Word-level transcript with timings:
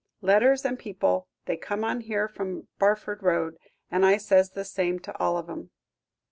Letters 0.23 0.65
and 0.65 0.79
people 0.79 1.27
they 1.45 1.57
come 1.57 1.83
on 1.83 1.99
here 2.01 2.27
from 2.27 2.67
Barford 2.79 3.21
Road, 3.21 3.55
and 3.91 4.03
I 4.03 4.17
says 4.17 4.49
the 4.49 4.65
same 4.65 4.97
to 5.01 5.15
all 5.19 5.37
of 5.37 5.47
'em." 5.47 5.69